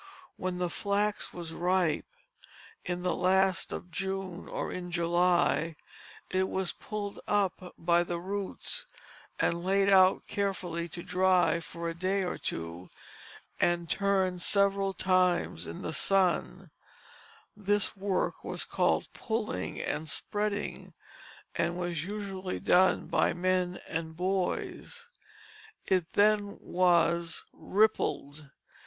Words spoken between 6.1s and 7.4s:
it was pulled